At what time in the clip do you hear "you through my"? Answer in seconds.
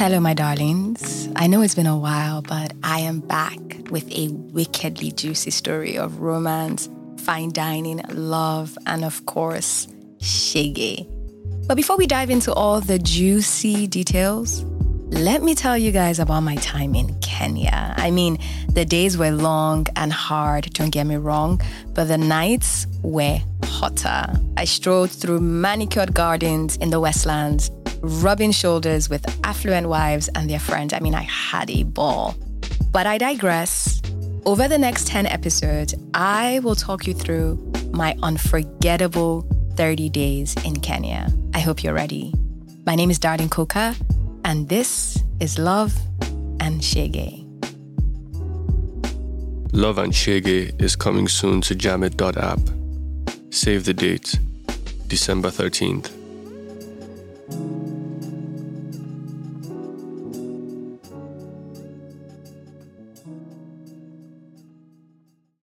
37.06-38.16